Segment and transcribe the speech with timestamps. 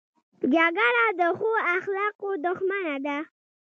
[0.53, 3.17] جګړه د ښو اخلاقو دښمنه ده